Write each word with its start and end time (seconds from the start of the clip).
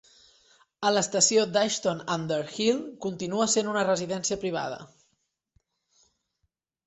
L'estació 0.93 1.41
d'Ashton 1.57 1.99
under 2.15 2.39
Hill 2.55 2.79
continua 3.05 3.47
sent 3.55 3.69
una 3.73 3.85
residència 3.89 4.39
privada. 4.45 4.79